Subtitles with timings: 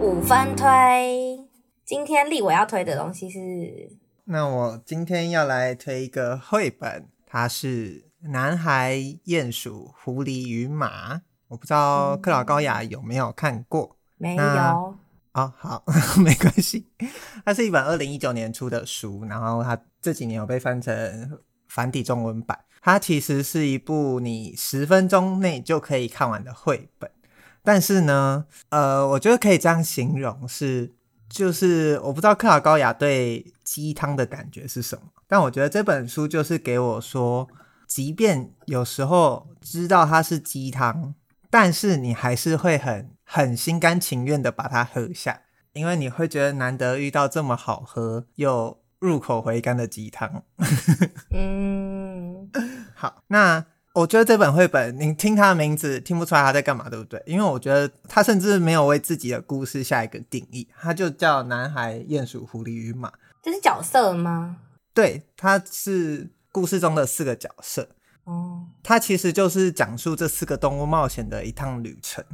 [0.00, 1.48] 五分推，
[1.84, 3.90] 今天立我要推的东西是……
[4.24, 8.00] 那我今天要来推一个绘本，它是
[8.30, 11.14] 《男孩、鼹鼠、狐狸与马》。
[11.48, 13.96] 我不知道克劳高雅有没有看过？
[14.18, 14.44] 没有。
[15.32, 15.82] 哦，好，
[16.22, 16.86] 没关系。
[17.46, 21.38] 它是一本二零一九年出的书，然后它这几年有被翻成
[21.68, 22.58] 繁体中文版。
[22.88, 27.10] 它其实是一部你十分钟内就可以看完的绘本，
[27.62, 30.94] 但是呢，呃，我觉得可以这样形容是。
[31.28, 37.46] 就是我不知道克劳高雅对鸡汤的感觉是什么，但我觉得这本书就是给我说，
[37.86, 41.14] 即便有时候知道它是鸡汤，
[41.50, 45.42] 但是你还是会很很心甘情愿的把它喝下，
[45.74, 50.42] 因为你会觉得难得遇到这么好喝又入口回甘的鸡汤。
[51.30, 52.50] 嗯，
[52.94, 53.66] 好，那。
[53.94, 57.20] 我觉得这本绘本，你听它的名字听不出来它在干嘛，对不对？
[57.26, 63.08] 因为我觉得它甚至没有为自己的故事下一个定义，它就叫《男孩、鼹鼠、狐狸与马》。
[63.42, 64.58] 这是角色吗？
[64.94, 67.88] 对，它是故事中的四个角色。
[68.22, 72.24] 哦，它其实就是讲述这四个动物冒险的一趟旅程。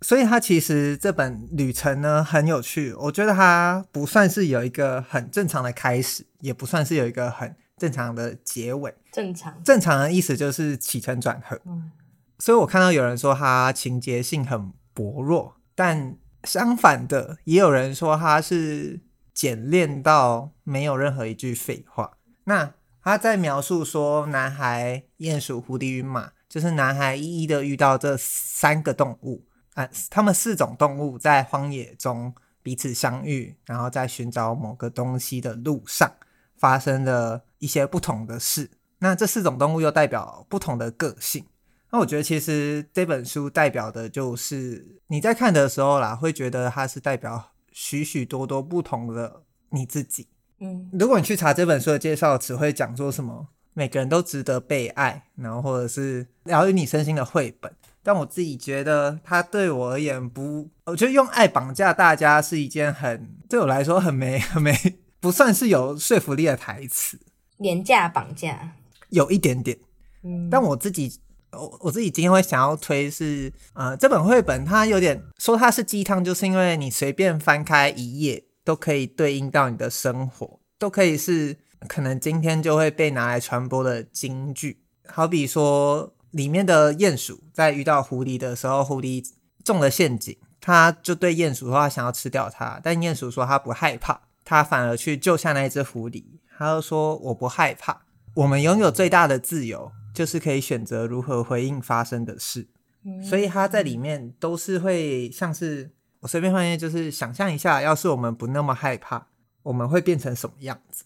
[0.00, 7.54] 所以它其实这本旅程呢很有趣，我觉得它不算是有一个很正常的开始，也不算是有一个很。
[7.78, 11.60] 正常的结尾，正常正常的意思就是起承转合。
[11.66, 11.92] 嗯，
[12.38, 19.02] 所以我看到有人说它情节性很薄弱，但相反的，也有人说它是
[19.34, 22.12] 简练到没有任何一句废话。
[22.44, 22.72] 那
[23.02, 29.44] 他在描述说，男孩、鼹鼠、蝴蝶与马，就是男孩一一的遇到这三个动物
[29.76, 36.12] 啊，他们四种动物在荒野中彼此相遇，然后在寻找某个东西的路上。
[36.58, 41.44] 发生了一些不同的事，那这四种动物又代表不同的个性。
[41.90, 50.28] 那我觉得其实这本书代表的就是你在看的时候啦，会觉得它是代表许许多多不同的你自己。
[50.60, 57.70] 嗯，如果你去查这本书的介绍，只会讲说什么每个人都值得被爱，然后或者是疗愈你身心的绘本。
[58.06, 64.72] 但我自己觉得它对我而言不，我觉得用爱绑架大家是一件很对我来说很没 很没。
[65.18, 67.18] 不算是有说服力的台词，
[67.56, 68.74] 廉价绑架。
[69.08, 69.76] 有一点点，
[70.22, 71.18] 嗯，但我自己
[71.50, 81.56] 我我自己今天会想要推是，呃，这本绘本它有点说它是鸡汤，就是因为你随便翻开一页都可以对应到你的生活，都可以是
[81.88, 84.78] 可能今天就会被拿来传播的金句，
[85.08, 89.26] 好比说里面的鼹鼠在遇到狐狸的时候，狐狸
[89.64, 94.22] 中了陷阱，他就对鼹鼠说他想要吃掉它，但鼹鼠说他不害怕。
[94.48, 96.22] 他反而去救下那一只狐狸，
[96.56, 98.02] 他就说：“我不害怕。
[98.34, 102.68] 我们拥有最大的自由，就是可以选择如何回应发生的事。
[103.02, 109.26] 嗯”所以他在里面都是会像是我随便翻页，就是想象一下，要是我们不那么害怕，
[109.64, 111.04] 我们会变成什么样子？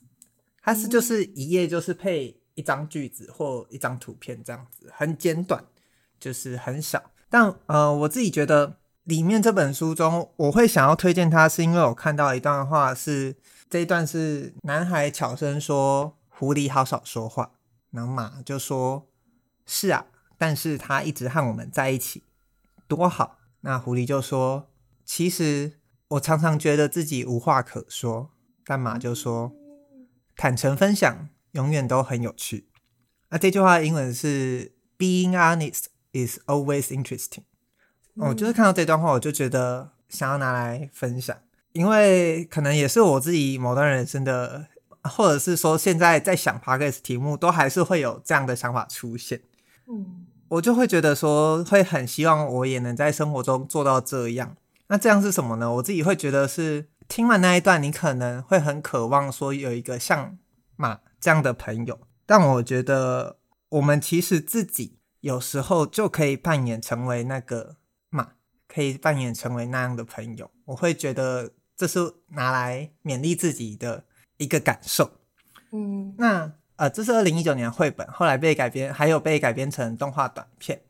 [0.62, 5.64] 它是就是一页就是配一张句子或一张图片这样子，很简短，
[6.20, 7.10] 就是很小。
[7.28, 8.76] 但呃，我自己觉得。
[9.04, 13.36] 里面这本书中，我会想要推荐它，是因为我看到一段话是，是
[13.68, 17.50] 这一段是男孩悄声说：“狐狸好少说话。”
[17.90, 19.08] 然后马就说
[19.66, 20.06] ：“是啊，
[20.38, 22.22] 但是他一直和我们在一起，
[22.86, 24.68] 多好。”那狐狸就说
[25.04, 28.30] ：“其实我常常觉得自己无话可说。”
[28.64, 29.50] 但马就说
[30.36, 32.68] ：“坦诚分享永远都很有趣。”
[33.30, 37.44] 那这句话的英文是：“Being honest is always interesting。”
[38.16, 41.36] 我就是看到这段话，我就觉得想要拿来分享，
[41.72, 44.66] 因为可能也是我自己某段人生的，
[45.04, 49.40] 或者是说现在在想 podcast 题目，都还是会有这样的想法出现。
[49.86, 54.56] 嗯，我就会觉得说，会很希望我也能在生活中做到这样。
[54.88, 55.72] 那这样是什么呢？
[55.74, 60.36] 我自己会觉得是听完那一段，你可能会很渴望说有一个像
[60.80, 67.76] 马这样的朋友，但我觉得我们其实自己有时候就可以扮演成为那个
[68.08, 68.32] 马。
[68.72, 74.04] 可以扮演成为那样的朋友，我会觉得这是拿来勉励自己的
[74.36, 75.10] 一个感受。
[75.72, 80.80] 嗯，那呃，这是二零一九年的绘本，后来被改编，还有被改编成动画短片。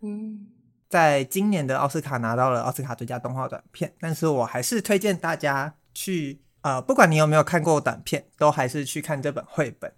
[0.00, 0.48] 嗯，
[0.88, 9.92] 在今年的奥斯卡拿到了奥斯卡最佳动画短片，但是我还是推荐大家去，呃，不管你有没有看过短片，都还是去看这本绘本。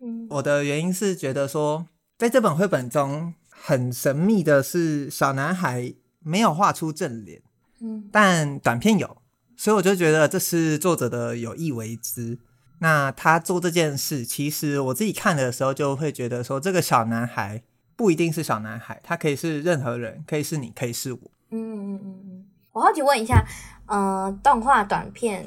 [0.00, 1.86] 嗯，我的原因是觉得说，
[2.18, 5.94] 在这本绘本中很神秘的是小男孩。
[6.28, 7.40] 没有画出正脸，
[7.78, 9.18] 嗯，但短片有，
[9.56, 12.36] 所以我就觉得这是作者的有意为之。
[12.80, 17.62] 那他做这件事，其实我自己看的时候就会觉得说，这个小男孩
[17.94, 21.20] 不一定是小男孩，他可以是任何人，可以是你，可以是我。
[21.50, 22.44] 嗯嗯嗯嗯。
[22.72, 23.44] 我好奇问一下，
[23.86, 25.46] 呃，动画短片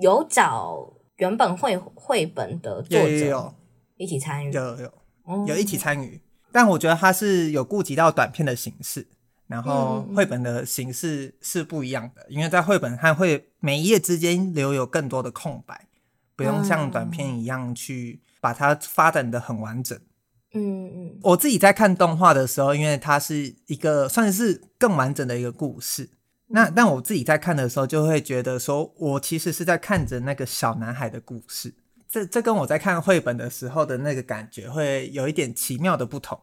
[0.00, 3.54] 有找原本绘绘本的作者
[3.96, 4.52] 一起参与？
[4.52, 4.92] 有有
[5.46, 6.20] 有，一起参与，
[6.52, 9.06] 但我觉得他是有顾及到短片的形式。
[9.48, 15.86] 然后绘本的形式是不一样的，因为在绘本它会每一页之间留有更多的空白，
[16.36, 19.98] 不用像短片一样去把它发展的很完整。
[20.52, 26.10] 嗯嗯，我自己在看动画的时候，因为它是一个算是更完整的一个故事，
[26.48, 31.74] 那但我自己在看的时候就会觉得说，我其实是在看着那个小男孩的故事，
[32.08, 36.40] 这这跟我在看绘本的时候的那个感觉会有一点奇妙的不同。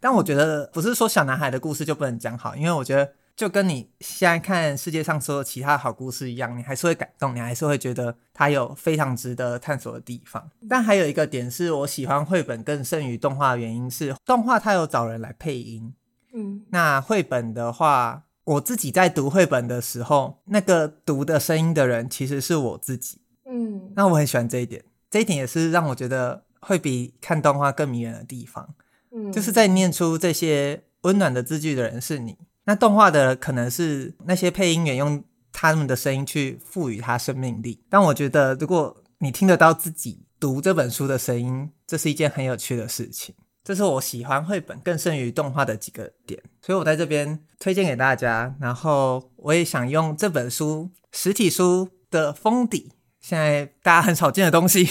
[0.00, 10.48] 但我觉得不是说小男孩的故事就不能讲好，因为我觉得就跟你现在看世界上所有其他好故事一样，你还是会感动，你还是会觉得它有非常值得探索的地方。
[10.68, 15.92] 但还有一个点是我喜欢绘本更胜于动画的原因是，动画它有找人来配音，
[16.32, 28.74] 嗯，那绘本的话，我自己在读绘本的时候，那个读的声音的人其实是我自己，嗯，那我很喜欢这一点，这一点也是让我觉得会比看动画更迷人的地方。
[29.12, 35.22] 嗯就是在念出这些温暖的字句的人是你，那动画的可能是那些配音员用
[35.52, 37.82] 他们的声音去赋予它生命力。
[37.90, 43.34] 但我觉得，如果你听得到自己读这本书的声音，这是一件很有趣的事情。
[43.68, 48.56] 这是我喜欢绘本更胜于动画的几个点，所以我在这边推荐给大家。
[48.58, 54.88] 然后我也想用这本书实体书的封底，现在大家很少见的东西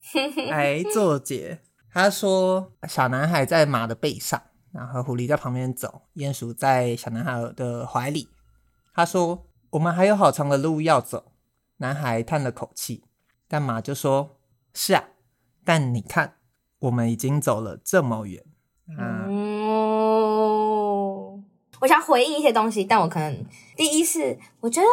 [0.48, 1.60] 来做结。
[1.92, 4.42] 他说：“小男孩在马的背上，
[4.72, 8.30] 然后狐狸在旁边走，鼹鼠在小男孩的怀里。”
[8.94, 11.32] 他说：“我们还有好长的路要走。”
[11.76, 13.04] 男孩叹了口气，
[13.46, 14.38] 但马就说
[14.72, 15.04] ：“是啊，
[15.62, 16.36] 但你看，
[16.84, 18.42] 我们已经走了这么远。”
[18.98, 19.34] 啊，嗯，
[21.80, 23.44] 我想回应一些东西，但我可能
[23.76, 24.86] 第一是我觉得，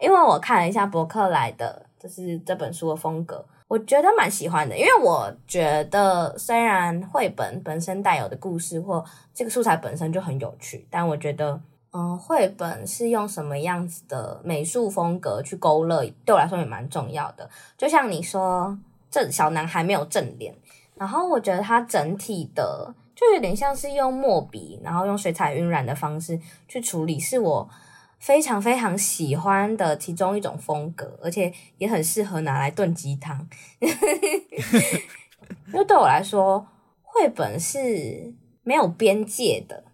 [0.00, 3.44] 因为我看了一下博客来的，就是这本书的风格。
[3.68, 9.04] 我觉得蛮喜欢的，因为我觉得虽然绘本本身带有的故事或
[9.34, 11.60] 这个素材本身就很有趣，但我觉得，
[11.92, 17.48] 嗯，绘本是用什么样子的美术风格去勾勒，对我来说也蛮重要的。
[17.76, 18.76] 就像你说，
[19.10, 20.54] 这小男孩没有正脸，
[20.98, 27.68] 然后我觉得它整体的就有点像是用墨笔，然后用水彩晕染的方式去处理，是我。
[28.20, 33.48] 非常非常喜欢的其中一种风格，而且也很适合拿来炖鸡汤。
[33.78, 36.66] 因为对我来说，
[37.00, 38.34] 绘本是
[38.64, 39.84] 没有边界的，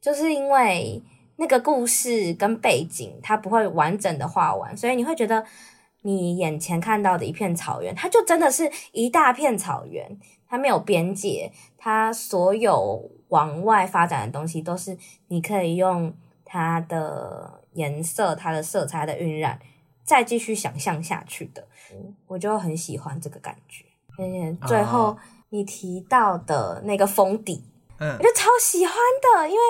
[0.00, 1.02] 就是因为
[1.38, 5.44] 那个故事跟背景它不会完整的画完，所以你会觉得
[6.02, 14.96] 你眼前看到的一片草原，它就真的是一大片草原，它没有边界，它所有往外发展的东西都是
[15.28, 16.14] 你可以用
[16.44, 17.60] 它的。
[17.74, 19.58] 颜色，它的色彩的晕染，
[20.04, 21.66] 再继续想象下去的，
[22.26, 23.86] 我就很喜欢这个感觉。
[24.18, 25.16] 而且最后
[25.48, 27.64] 你提到的那个封底，
[27.98, 29.62] 嗯，我就超喜欢的，因为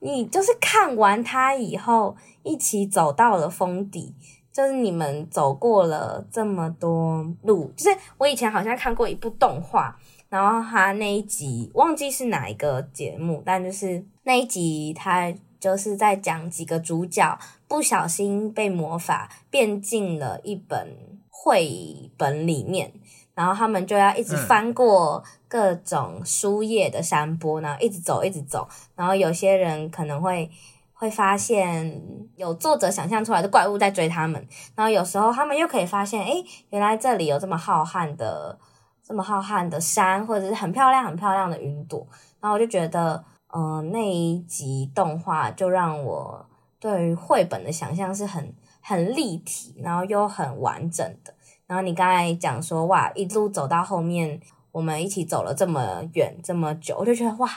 [0.00, 4.14] 你就是看完它以后，一起走到了封底，
[4.56, 7.70] 就是你们走过了这么多路。
[7.76, 9.94] 就是我以前好像看过一部动画，
[10.30, 15.34] 然后它那一集忘记是哪一个节目，但就是那一集它。
[15.58, 17.36] 就是在讲几个主角
[17.66, 20.86] 不小心被魔法变进了一本
[21.30, 22.92] 绘本里面，
[23.34, 30.48] 然后他们就要一直翻过各种书页的山坡，然后一直走，一直走，然后有些人可能会
[30.96, 32.02] 会发现
[32.34, 38.58] 有作者想象出来的怪物在追他们，然后有时候他们又可以发现，诶，原来这里有这么浩瀚的、
[39.04, 42.04] 这么浩瀚的山，或者是很漂亮、很漂亮的云朵，
[42.40, 43.24] 然后我就觉得。
[43.58, 46.46] 嗯、那一集动画就让我
[46.78, 51.32] 对于绘本的想象是很很立体，然后又很完整的。
[51.66, 54.38] 然后你刚才讲说，哇，一路走到后面，
[54.72, 57.48] 我们一起走了这么远这么久，我就觉得哇，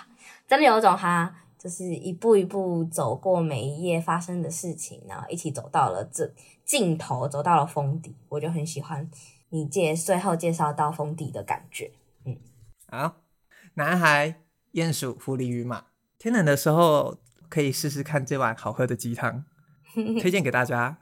[0.48, 6.34] 真的有一种哈，就是一步一步走过每一页发生的事情，然后一起走到了这
[6.66, 9.08] 尽头，走到了封底，我就很喜欢
[9.50, 11.92] 你介最后介绍到封底的感觉。
[12.26, 12.38] 嗯，
[12.88, 13.18] 好，
[13.74, 14.42] 男孩。
[14.74, 15.86] 鼹鼠、狐狸与马，
[16.20, 17.18] 天冷的时候
[17.50, 19.44] 可以试试看这碗好喝的鸡汤，
[20.22, 21.00] 推荐给大家。